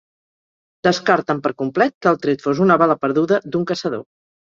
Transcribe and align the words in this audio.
Descarten 0.87 1.41
per 1.47 1.51
complet 1.59 1.93
que 2.05 2.09
el 2.13 2.17
tret 2.23 2.41
fos 2.45 2.61
una 2.65 2.79
bala 2.85 2.97
perduda 3.05 3.39
d’un 3.49 3.69
caçador. 3.73 4.03